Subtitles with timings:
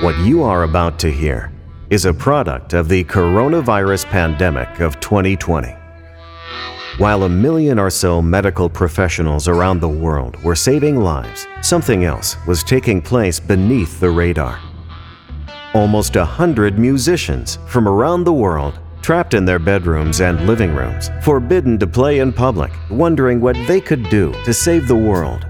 [0.00, 1.52] What you are about to hear
[1.90, 5.76] is a product of the coronavirus pandemic of 2020.
[6.96, 12.34] While a million or so medical professionals around the world were saving lives, something else
[12.46, 14.58] was taking place beneath the radar.
[15.74, 21.10] Almost a hundred musicians from around the world, trapped in their bedrooms and living rooms,
[21.20, 25.44] forbidden to play in public, wondering what they could do to save the world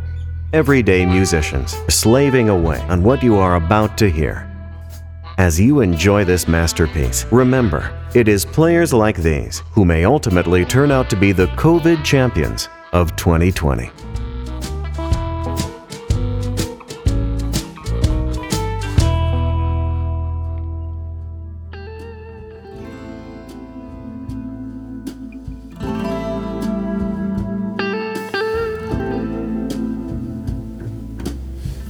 [0.52, 4.49] everyday musicians slaving away on what you are about to hear.
[5.40, 10.90] As you enjoy this masterpiece, remember, it is players like these who may ultimately turn
[10.90, 13.90] out to be the COVID champions of 2020.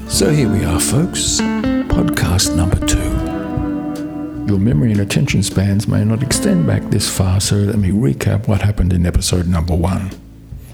[0.07, 1.41] So here we are, folks.
[1.91, 3.20] Podcast number two.
[4.51, 8.49] Your memory and attention spans may not extend back this far, so let me recap
[8.49, 10.11] what happened in episode number one.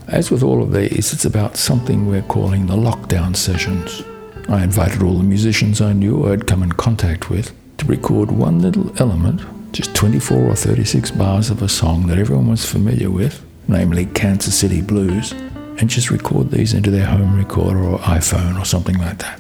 [0.09, 4.03] As with all of these, it's about something we're calling the lockdown sessions.
[4.49, 8.61] I invited all the musicians I knew I'd come in contact with to record one
[8.61, 13.45] little element, just 24 or 36 bars of a song that everyone was familiar with,
[13.69, 18.65] namely Kansas City Blues and just record these into their home recorder or iPhone or
[18.65, 19.39] something like that.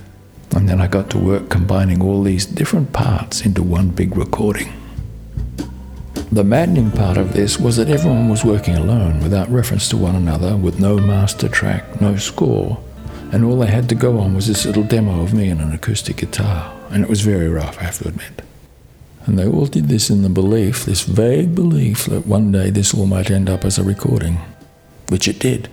[0.54, 4.72] And then I got to work combining all these different parts into one big recording.
[6.32, 10.16] The maddening part of this was that everyone was working alone without reference to one
[10.16, 12.82] another, with no master track, no score,
[13.32, 15.72] and all they had to go on was this little demo of me and an
[15.72, 18.42] acoustic guitar, and it was very rough, I have to admit.
[19.24, 22.94] And they all did this in the belief, this vague belief, that one day this
[22.94, 24.38] all might end up as a recording,
[25.08, 25.68] which it did.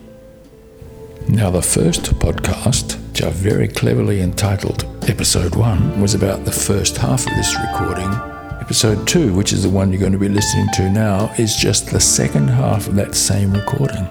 [1.27, 6.97] Now, the first podcast, which I very cleverly entitled Episode 1, was about the first
[6.97, 8.09] half of this recording.
[8.59, 11.91] Episode 2, which is the one you're going to be listening to now, is just
[11.91, 14.07] the second half of that same recording.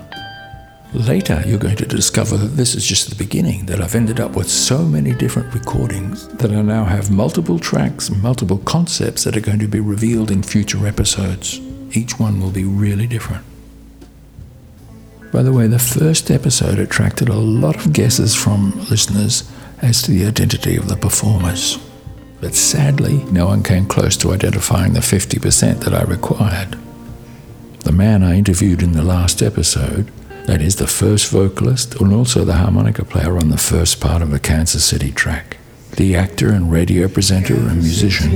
[0.92, 4.36] Later, you're going to discover that this is just the beginning, that I've ended up
[4.36, 9.40] with so many different recordings that I now have multiple tracks, multiple concepts that are
[9.40, 11.58] going to be revealed in future episodes.
[11.90, 13.44] Each one will be really different.
[15.32, 19.50] By the way, the first episode attracted a lot of guesses from listeners
[19.80, 21.78] as to the identity of the performers.
[22.42, 26.78] But sadly, no one came close to identifying the 50% that I required.
[27.80, 30.10] The man I interviewed in the last episode,
[30.44, 34.32] that is, the first vocalist and also the harmonica player on the first part of
[34.32, 35.56] the Kansas City track,
[35.96, 38.30] the actor and radio presenter and musician.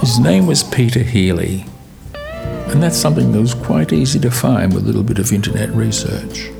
[0.00, 1.64] His name was Peter Healy,
[2.14, 5.70] and that's something that was quite easy to find with a little bit of internet
[5.70, 6.50] research.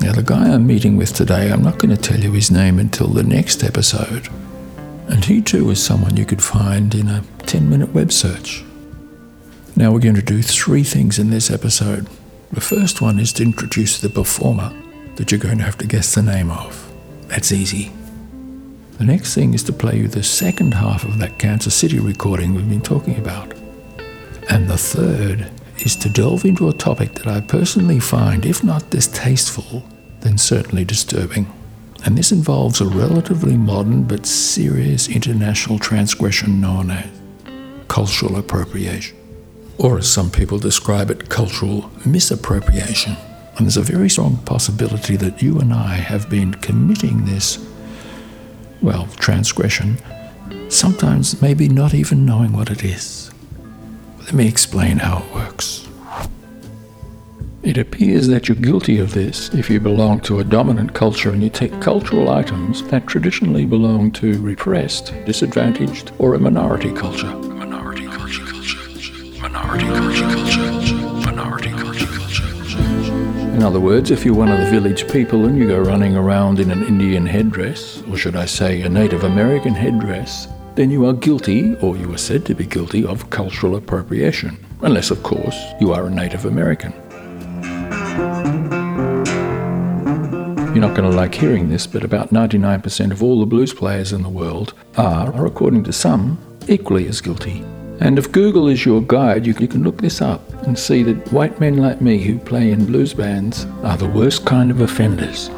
[0.00, 2.78] Now, the guy I'm meeting with today, I'm not going to tell you his name
[2.78, 4.28] until the next episode,
[5.08, 8.64] and he too is someone you could find in a 10 minute web search.
[9.76, 12.08] Now, we're going to do three things in this episode.
[12.52, 14.72] The first one is to introduce the performer
[15.16, 16.92] that you're going to have to guess the name of.
[17.28, 17.92] That's easy.
[19.02, 22.54] The next thing is to play you the second half of that Kansas City recording
[22.54, 23.52] we've been talking about.
[24.48, 28.90] And the third is to delve into a topic that I personally find, if not
[28.90, 29.82] distasteful,
[30.20, 31.52] then certainly disturbing.
[32.04, 37.10] And this involves a relatively modern but serious international transgression known as
[37.88, 39.16] cultural appropriation.
[39.78, 43.16] Or, as some people describe it, cultural misappropriation.
[43.56, 47.58] And there's a very strong possibility that you and I have been committing this
[48.82, 49.98] well, transgression,
[50.68, 53.30] sometimes maybe not even knowing what it is.
[54.18, 55.88] Let me explain how it works.
[57.62, 61.42] It appears that you're guilty of this if you belong to a dominant culture and
[61.42, 67.26] you take cultural items that traditionally belong to repressed, disadvantaged, or a minority culture.
[67.26, 69.40] Minority culture, culture.
[69.40, 70.41] Minority culture.
[73.62, 76.58] In other words, if you're one of the village people and you go running around
[76.58, 81.12] in an Indian headdress, or should I say a Native American headdress, then you are
[81.12, 84.58] guilty, or you are said to be guilty, of cultural appropriation.
[84.80, 86.92] Unless, of course, you are a Native American.
[90.74, 94.12] You're not going to like hearing this, but about 99% of all the blues players
[94.12, 96.36] in the world are, or according to some,
[96.66, 97.64] equally as guilty.
[98.00, 101.60] And if Google is your guide, you can look this up and see that white
[101.60, 105.50] men like me who play in blues bands are the worst kind of offenders.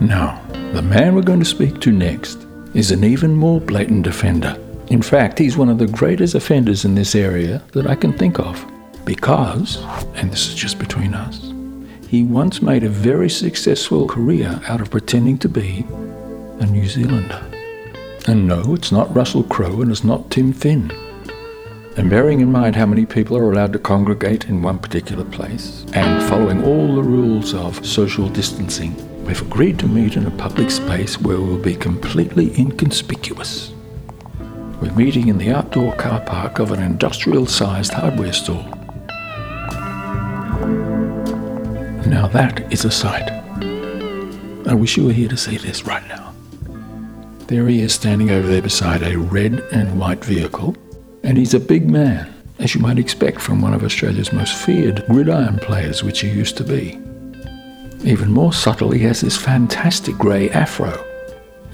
[0.00, 0.42] Now,
[0.72, 4.58] the man we're going to speak to next is an even more blatant offender.
[4.88, 8.38] In fact, he's one of the greatest offenders in this area that I can think
[8.38, 8.64] of.
[9.04, 9.82] Because,
[10.14, 11.52] and this is just between us,
[12.08, 15.86] he once made a very successful career out of pretending to be
[16.60, 17.42] a New Zealander.
[18.26, 20.90] And no, it's not Russell Crowe and it's not Tim Finn.
[21.96, 25.86] And bearing in mind how many people are allowed to congregate in one particular place,
[25.94, 28.94] and following all the rules of social distancing,
[29.24, 33.72] we've agreed to meet in a public space where we'll be completely inconspicuous.
[34.82, 38.64] We're meeting in the outdoor car park of an industrial sized hardware store.
[42.06, 43.30] Now that is a sight.
[44.68, 46.34] I wish you were here to see this right now.
[47.46, 50.76] There he is standing over there beside a red and white vehicle,
[51.26, 55.04] and he's a big man, as you might expect from one of Australia's most feared
[55.06, 57.00] gridiron players, which he used to be.
[58.04, 61.04] Even more subtle, he has this fantastic grey afro.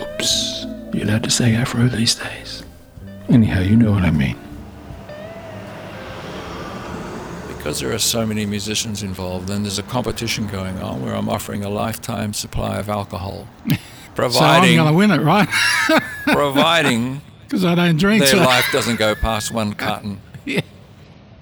[0.01, 0.65] Oops,
[0.95, 2.65] you're allowed to say afro these days?
[3.29, 4.39] Anyhow, you know what I mean.
[7.49, 11.29] Because there are so many musicians involved, and there's a competition going on where I'm
[11.29, 13.47] offering a lifetime supply of alcohol.
[14.15, 15.49] Providing, so I'm going to win it, right?
[16.25, 17.21] providing
[17.53, 18.21] because I don't drink.
[18.21, 18.39] Their so.
[18.39, 20.23] life doesn't go past one carton.
[20.47, 20.63] yeah.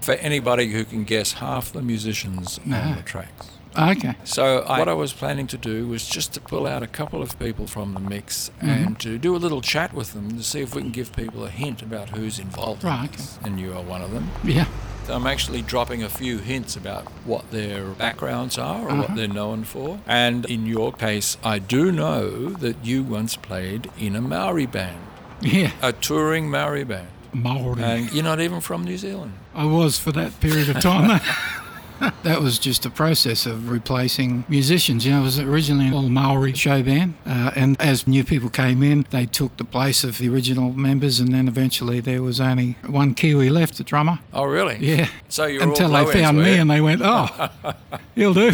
[0.01, 2.77] For anybody who can guess half the musicians no.
[2.77, 3.49] on the tracks.
[3.79, 4.17] Okay.
[4.25, 7.23] So I, what I was planning to do was just to pull out a couple
[7.23, 8.69] of people from the mix mm-hmm.
[8.69, 11.45] and to do a little chat with them to see if we can give people
[11.45, 12.83] a hint about who's involved.
[12.83, 13.05] Right.
[13.05, 13.39] In this.
[13.45, 14.29] And you are one of them.
[14.43, 14.67] Yeah.
[15.05, 19.03] So I'm actually dropping a few hints about what their backgrounds are or uh-huh.
[19.03, 20.01] what they're known for.
[20.09, 24.99] And in your case, I do know that you once played in a Maori band.
[25.41, 25.73] Yeah.
[25.83, 27.09] A touring Maori band.
[27.33, 27.83] Maori.
[27.83, 29.33] And you're not even from New Zealand.
[29.55, 31.21] I was for that period of time.
[32.23, 35.05] that was just a process of replacing musicians.
[35.05, 38.49] You know, it was originally an all Maori show band, uh, and as new people
[38.49, 42.41] came in, they took the place of the original members, and then eventually there was
[42.41, 44.19] only one Kiwi left, the drummer.
[44.33, 44.79] Oh, really?
[44.81, 45.09] Yeah.
[45.29, 47.51] So you until they found me, and they went, "Oh,
[48.15, 48.53] he'll do."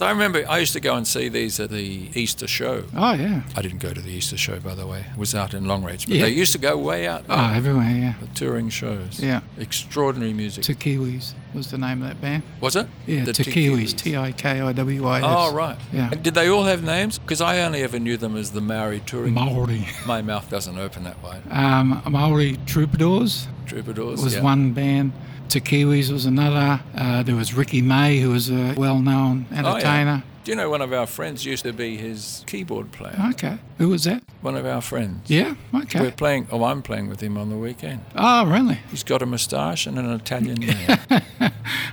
[0.00, 2.84] I remember I used to go and see these at the Easter show.
[2.96, 3.42] Oh, yeah.
[3.56, 5.06] I didn't go to the Easter show, by the way.
[5.12, 6.06] It was out in Longreach.
[6.06, 6.22] But yeah.
[6.24, 7.36] they used to go way out there.
[7.38, 8.14] Oh, everywhere, yeah.
[8.20, 9.20] The touring shows.
[9.20, 9.40] Yeah.
[9.58, 10.64] Extraordinary music.
[10.64, 12.42] Tikiwis was the name of that band.
[12.60, 12.86] Was it?
[13.06, 13.96] Yeah, the Tikiwis.
[13.96, 15.24] T I K I W I S.
[15.26, 15.78] Oh, right.
[15.92, 16.10] Yeah.
[16.12, 17.18] And did they all have names?
[17.18, 19.34] Because I only ever knew them as the Maori touring.
[19.34, 19.86] Maori.
[20.06, 21.40] My mouth doesn't open that way.
[21.50, 23.46] Um, Maori Troubadours.
[23.66, 24.42] Troubadours was yeah.
[24.42, 25.12] one band.
[25.54, 26.80] Tikiwis was another.
[26.96, 30.22] Uh, there was Ricky May, who was a well-known entertainer.
[30.24, 30.42] Oh, yeah.
[30.42, 33.16] Do you know one of our friends used to be his keyboard player?
[33.30, 33.56] Okay.
[33.78, 34.24] Who was that?
[34.42, 35.30] One of our friends.
[35.30, 36.00] Yeah, okay.
[36.00, 38.00] We're playing, oh, I'm playing with him on the weekend.
[38.16, 38.80] Oh, really?
[38.90, 40.74] He's got a moustache and an Italian name.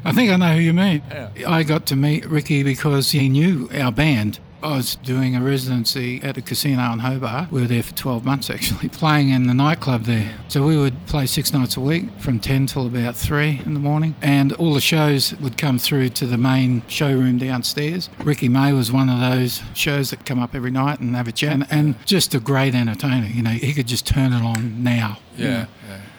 [0.04, 1.04] I think I know who you mean.
[1.12, 1.30] Yeah.
[1.48, 4.40] I got to meet Ricky because he knew our band.
[4.63, 7.52] I was doing a residency at a casino in Hobart.
[7.52, 10.34] We were there for 12 months actually, playing in the nightclub there.
[10.50, 13.80] So we would play six nights a week from 10 till about 3 in the
[13.80, 14.16] morning.
[14.22, 18.10] And all the shows would come through to the main showroom downstairs.
[18.19, 21.31] Ricky May was one of those shows that come up every night and have a
[21.31, 21.54] chat.
[21.54, 23.28] And, and just a great entertainer.
[23.28, 25.18] You know, he could just turn it on now.
[25.38, 25.68] Yeah, you know.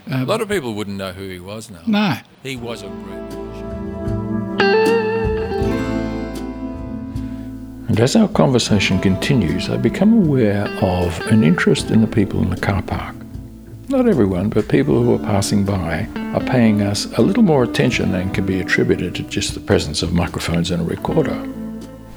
[0.09, 0.21] yeah.
[0.21, 1.83] Uh, a lot of people wouldn't know who he was now.
[1.87, 2.17] No.
[2.43, 3.42] He was a great
[7.89, 12.51] And as our conversation continues, I become aware of an interest in the people in
[12.51, 13.15] the car park.
[13.89, 18.13] Not everyone, but people who are passing by are paying us a little more attention
[18.13, 21.35] than can be attributed to just the presence of microphones and a recorder.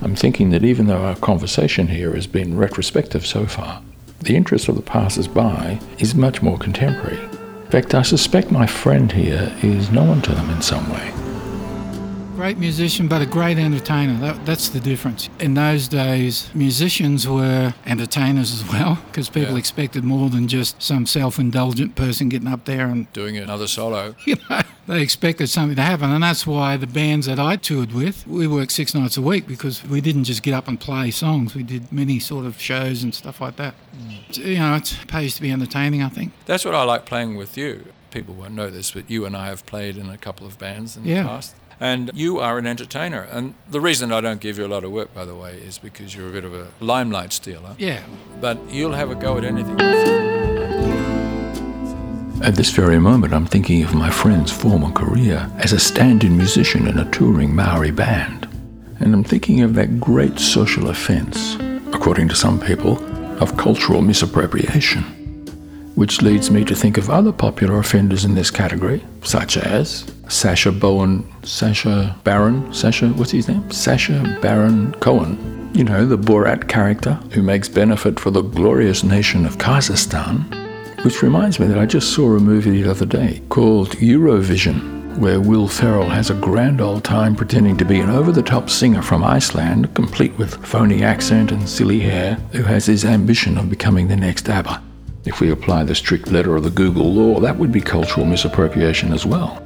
[0.01, 3.81] I'm thinking that even though our conversation here has been retrospective so far,
[4.21, 7.19] the interest of the passers by is much more contemporary.
[7.19, 11.24] In fact, I suspect my friend here is known to them in some way.
[12.45, 14.19] Great musician, but a great entertainer.
[14.19, 15.31] That, that's the difference.
[15.39, 19.57] In those days, musicians were entertainers as well, because people yeah.
[19.57, 24.13] expected more than just some self indulgent person getting up there and doing another solo.
[24.27, 26.11] You know, they expected something to happen.
[26.11, 29.47] And that's why the bands that I toured with, we worked six nights a week
[29.47, 31.55] because we didn't just get up and play songs.
[31.55, 33.73] We did many sort of shows and stuff like that.
[33.97, 34.45] Mm.
[34.45, 36.31] You know, it pays to be entertaining, I think.
[36.45, 37.85] That's what I like playing with you.
[38.11, 40.95] People won't know this, but you and I have played in a couple of bands
[40.95, 41.23] in yeah.
[41.23, 41.55] the past.
[41.79, 43.21] And you are an entertainer.
[43.21, 45.77] And the reason I don't give you a lot of work, by the way, is
[45.77, 47.75] because you're a bit of a limelight stealer.
[47.77, 48.03] Yeah.
[48.39, 49.79] But you'll have a go at anything.
[52.43, 56.37] At this very moment, I'm thinking of my friend's former career as a stand in
[56.37, 58.47] musician in a touring Maori band.
[58.99, 61.55] And I'm thinking of that great social offence,
[61.93, 63.03] according to some people,
[63.41, 65.14] of cultural misappropriation.
[65.95, 70.73] Which leads me to think of other popular offenders in this category, such as Sasha
[70.73, 73.71] Bowen, Sasha Baron, Sasha, what's his name?
[73.71, 75.71] Sacha Baron Cohen.
[75.73, 80.43] You know, the Borat character who makes benefit for the glorious nation of Kazakhstan.
[81.05, 85.39] Which reminds me that I just saw a movie the other day called Eurovision, where
[85.39, 89.01] Will Ferrell has a grand old time pretending to be an over the top singer
[89.01, 94.09] from Iceland, complete with phony accent and silly hair, who has his ambition of becoming
[94.09, 94.81] the next ABBA.
[95.25, 99.11] If we apply the strict letter of the Google law, that would be cultural misappropriation
[99.11, 99.61] as well.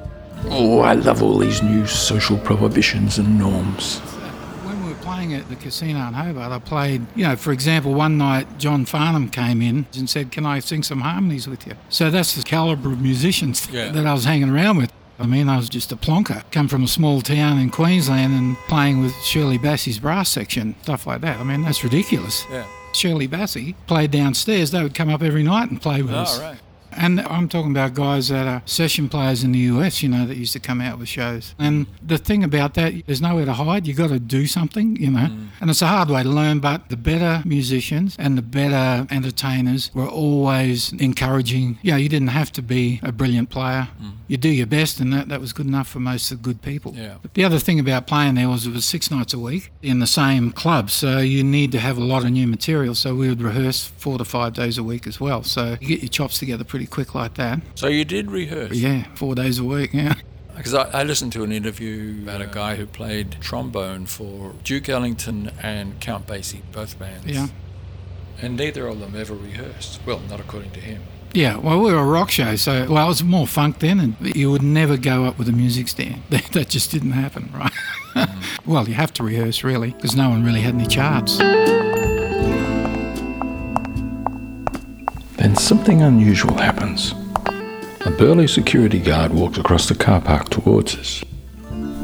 [0.46, 4.00] Oh, I love all these new social prohibitions and norms.
[4.66, 7.94] When we were playing at the casino in Hobart, I played, you know, for example,
[7.94, 11.74] one night John Farnham came in and said, Can I sing some harmonies with you?
[11.90, 13.92] So that's the calibre of musicians Yeah.
[13.92, 14.94] that I was hanging around with.
[15.22, 18.56] I mean, I was just a plonker, come from a small town in Queensland and
[18.70, 21.42] playing with Shirley Bassey's brass section, stuff like that.
[21.42, 22.46] I mean, that's ridiculous.
[22.50, 22.64] Yeah.
[22.94, 24.72] Shirley Bassey played downstairs.
[24.72, 26.40] They would come up every night and play with us.
[26.40, 26.58] right.
[26.92, 30.38] And I'm talking about guys that are session players in the US, you know, that
[30.38, 31.56] used to come out with shows.
[31.60, 33.88] And the thing about that, there's nowhere to hide.
[33.88, 35.28] You've got to do something, you know.
[35.28, 35.48] Mm.
[35.62, 39.92] And it's a hard way to learn, but the better musicians and the better entertainers
[39.94, 41.80] were always encouraging.
[41.82, 43.90] You know, you didn't have to be a brilliant player.
[44.02, 44.14] Mm.
[44.28, 46.62] You do your best, and that, that was good enough for most of the good
[46.62, 46.94] people.
[46.96, 47.16] Yeah.
[47.22, 50.00] But the other thing about playing there was it was six nights a week in
[50.00, 52.94] the same club, so you need to have a lot of new material.
[52.94, 55.44] So we would rehearse four to five days a week as well.
[55.44, 57.60] So you get your chops together pretty quick like that.
[57.76, 58.76] So you did rehearse?
[58.76, 59.94] Yeah, four days a week.
[59.94, 60.16] Yeah.
[60.56, 64.90] Because I, I listened to an interview about a guy who played trombone for Duke
[64.90, 67.26] Ellington and Count Basie, both bands.
[67.26, 67.48] Yeah.
[68.42, 70.02] And neither of them ever rehearsed.
[70.06, 71.04] Well, not according to him.
[71.34, 74.36] Yeah, well, we were a rock show, so well, it was more funk then, and
[74.36, 76.24] you would never go up with a music stand.
[76.30, 77.72] that just didn't happen, right?
[78.16, 78.66] Mm.
[78.66, 81.38] well, you have to rehearse really, because no one really had any charts.
[85.60, 87.14] Something unusual happens.
[88.06, 91.24] A burly security guard walks across the car park towards us.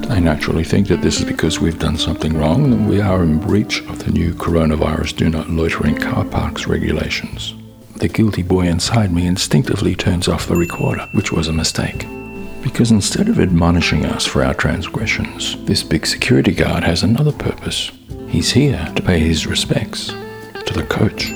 [0.10, 3.40] I naturally think that this is because we've done something wrong and we are in
[3.40, 7.56] breach of the new coronavirus do not loiter in car parks regulations.
[7.96, 12.06] The guilty boy inside me instinctively turns off the recorder, which was a mistake.
[12.62, 17.92] Because instead of admonishing us for our transgressions, this big security guard has another purpose.
[18.28, 21.32] He's here to pay his respects to the coach.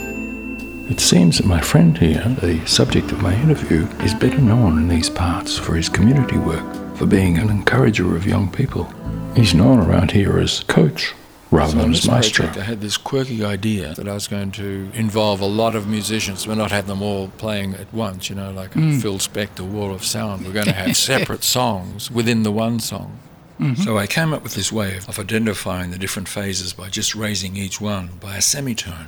[0.89, 4.87] It seems that my friend here, the subject of my interview, is better known in
[4.87, 8.91] these parts for his community work, for being an encourager of young people.
[9.35, 11.13] He's known around here as Coach
[11.51, 12.47] rather than as Maestro.
[12.47, 16.47] I had this quirky idea that I was going to involve a lot of musicians,
[16.47, 18.97] but not have them all playing at once, you know, like a hmm.
[18.97, 20.43] Phil Spector Wall of Sound.
[20.43, 23.19] We're going to have separate songs within the one song.
[23.59, 23.83] Mm-hmm.
[23.83, 27.13] So I came up with this way of, of identifying the different phases by just
[27.13, 29.07] raising each one by a semitone.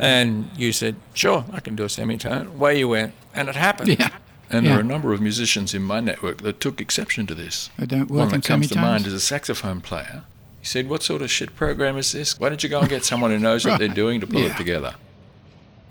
[0.00, 2.46] And you said, sure, I can do a semitone.
[2.48, 3.90] Away you went, and it happened.
[3.98, 4.10] Yeah.
[4.52, 7.70] And there are a number of musicians in my network that took exception to this.
[7.78, 10.24] They don't One work in that comes to mind is a saxophone player.
[10.60, 12.38] He said, What sort of shit program is this?
[12.40, 14.50] Why don't you go and get someone who knows what they're doing to pull Yeah.
[14.52, 14.94] it together?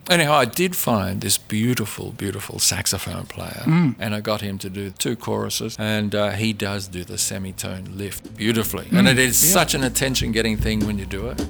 [0.10, 3.96] Anyhow, I did find this beautiful, beautiful saxophone player, Mm.
[4.00, 7.96] and I got him to do two choruses, and uh, he does do the semitone
[7.96, 8.88] lift beautifully.
[8.92, 9.46] And it is Mm.
[9.46, 9.52] yeah.
[9.54, 11.46] such an attention getting thing when you do it.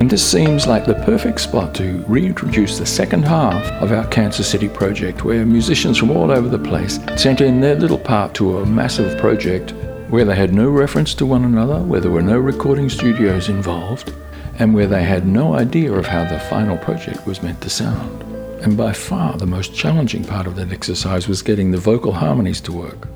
[0.00, 4.48] And this seems like the perfect spot to reintroduce the second half of our Kansas
[4.48, 8.60] City project, where musicians from all over the place sent in their little part to
[8.60, 9.74] a massive project
[10.08, 14.10] where they had no reference to one another, where there were no recording studios involved,
[14.58, 18.22] and where they had no idea of how the final project was meant to sound.
[18.62, 22.62] And by far the most challenging part of that exercise was getting the vocal harmonies
[22.62, 23.06] to work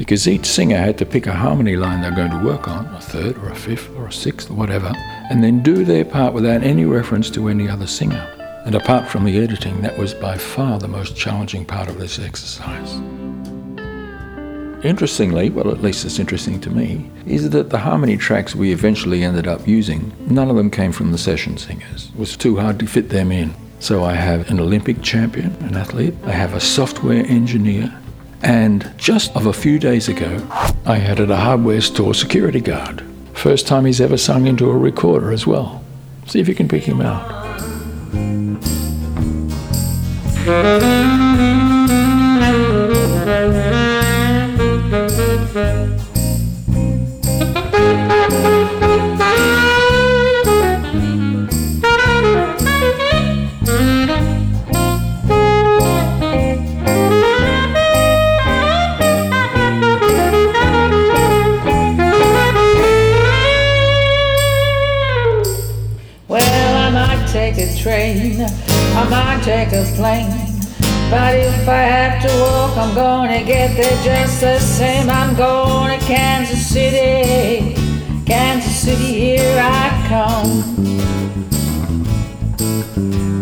[0.00, 3.00] because each singer had to pick a harmony line they're going to work on, a
[3.02, 4.90] third or a fifth or a sixth or whatever,
[5.28, 8.26] and then do their part without any reference to any other singer.
[8.64, 12.18] And apart from the editing, that was by far the most challenging part of this
[12.18, 12.94] exercise.
[14.82, 19.22] Interestingly, well, at least it's interesting to me, is that the harmony tracks we eventually
[19.22, 22.08] ended up using, none of them came from the session singers.
[22.14, 23.52] It was too hard to fit them in.
[23.80, 27.94] So I have an Olympic champion, an athlete, I have a software engineer,
[28.42, 30.46] and just of a few days ago,
[30.84, 33.04] I added a hardware store security guard.
[33.34, 35.84] First time he's ever sung into a recorder as well.
[36.26, 37.40] See if you can pick him out.
[69.50, 70.30] Take a plane.
[71.10, 75.10] But if I have to walk, I'm gonna get there just the same.
[75.10, 77.74] I'm going to Kansas City,
[78.24, 80.52] Kansas City, here I come.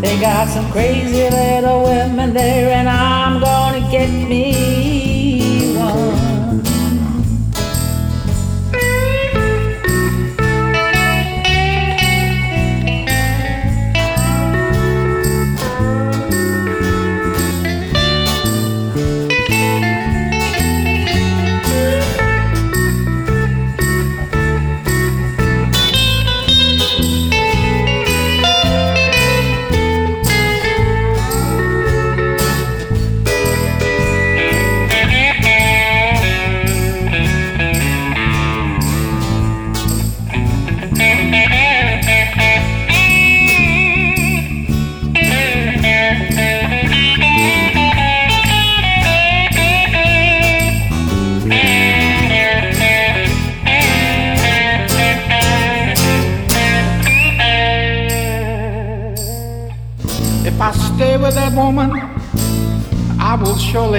[0.01, 4.78] They got some crazy little women there, and I'm gonna get me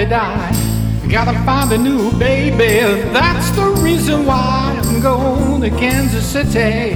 [0.00, 1.08] surely die.
[1.08, 6.94] Gotta find a new baby, that's the reason why I'm going to Kansas City.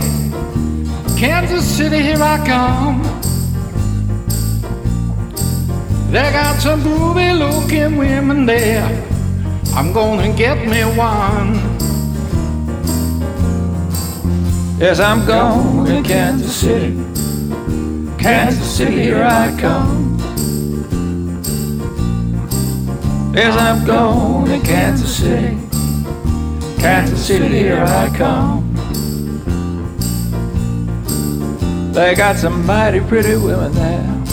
[1.18, 3.02] Kansas City, here I come.
[6.12, 8.86] They got some groovy looking women there.
[9.74, 11.54] I'm gonna get me one.
[14.78, 16.94] Yes, I'm going to Kansas City.
[18.16, 20.13] Kansas City, here I come.
[23.34, 25.58] Yes, I'm going to Kansas City.
[26.80, 28.72] Kansas City, here I come.
[31.92, 34.24] They got some mighty pretty women there.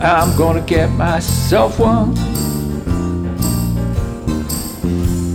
[0.00, 2.16] I'm gonna get myself one.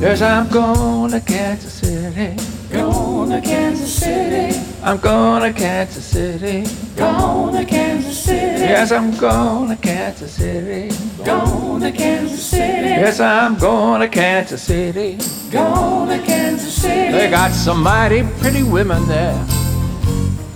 [0.02, 2.36] Yes, I'm going to Kansas City.
[2.70, 4.73] Going to Kansas City.
[4.86, 6.68] I'm going to Kansas City.
[6.98, 8.63] Going to Kansas City.
[8.63, 10.94] Yes, I'm going to Kansas City.
[11.24, 12.90] Going to Kansas City.
[12.90, 15.18] Yes, I'm going to Kansas City.
[15.50, 17.13] Going to Kansas City.
[17.13, 19.41] They got some mighty pretty women there.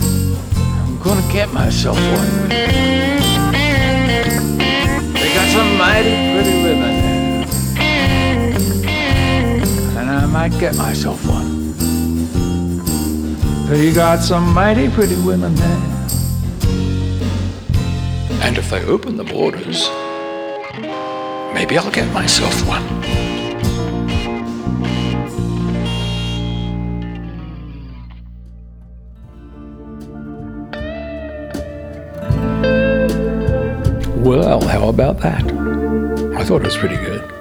[0.01, 2.49] I'm gonna get myself one.
[2.49, 2.65] They
[5.35, 7.47] got some mighty pretty women there.
[9.97, 11.56] And I might get myself one.
[13.67, 15.81] They got some mighty pretty women there.
[18.41, 19.89] And if they open the borders,
[21.53, 22.85] maybe I'll get myself one.
[34.23, 35.43] Well, how about that?
[36.37, 37.36] I thought it was pretty good.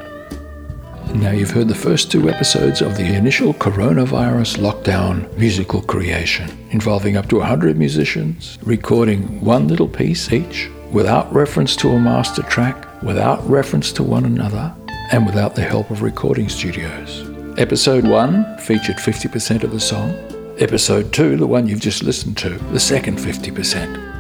[1.17, 7.17] Now, you've heard the first two episodes of the initial coronavirus lockdown musical creation, involving
[7.17, 13.03] up to 100 musicians recording one little piece each, without reference to a master track,
[13.03, 14.73] without reference to one another,
[15.11, 17.29] and without the help of recording studios.
[17.59, 20.11] Episode 1 featured 50% of the song.
[20.59, 24.16] Episode 2, the one you've just listened to, the second 50%.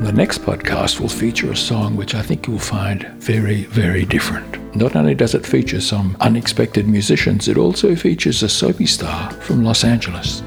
[0.00, 4.74] The next podcast will feature a song which I think you'll find very, very different.
[4.74, 9.62] Not only does it feature some unexpected musicians, it also features a soapy star from
[9.62, 10.40] Los Angeles.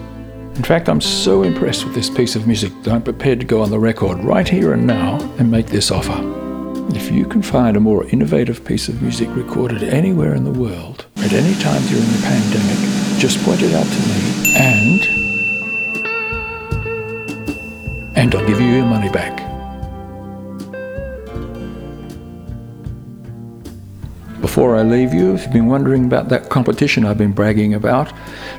[0.55, 3.61] In fact, I'm so impressed with this piece of music that I'm prepared to go
[3.61, 6.19] on the record right here and now and make this offer.
[6.95, 11.05] If you can find a more innovative piece of music recorded anywhere in the world
[11.17, 15.22] at any time during the pandemic, just point it out to me and
[18.15, 19.37] and I'll give you your money back.
[24.41, 28.13] Before I leave you, if you've been wondering about that competition I've been bragging about,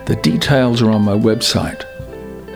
[0.06, 1.84] the details are on my website